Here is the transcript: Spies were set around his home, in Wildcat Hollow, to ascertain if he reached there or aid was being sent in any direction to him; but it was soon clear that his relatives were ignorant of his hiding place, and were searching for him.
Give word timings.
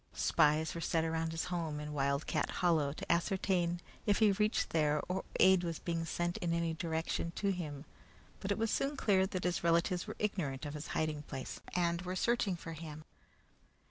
Spies 0.13 0.73
were 0.73 0.81
set 0.81 1.03
around 1.03 1.29
his 1.31 1.43
home, 1.53 1.79
in 1.79 1.93
Wildcat 1.93 2.49
Hollow, 2.49 2.91
to 2.91 3.11
ascertain 3.11 3.79
if 4.07 4.17
he 4.17 4.31
reached 4.31 4.71
there 4.71 4.99
or 5.07 5.23
aid 5.39 5.63
was 5.63 5.77
being 5.77 6.05
sent 6.05 6.37
in 6.37 6.53
any 6.55 6.73
direction 6.73 7.29
to 7.35 7.51
him; 7.51 7.85
but 8.39 8.51
it 8.51 8.57
was 8.57 8.71
soon 8.71 8.97
clear 8.97 9.27
that 9.27 9.43
his 9.43 9.63
relatives 9.63 10.07
were 10.07 10.15
ignorant 10.17 10.65
of 10.65 10.73
his 10.73 10.87
hiding 10.97 11.21
place, 11.21 11.59
and 11.75 12.01
were 12.01 12.15
searching 12.15 12.55
for 12.55 12.73
him. 12.73 13.03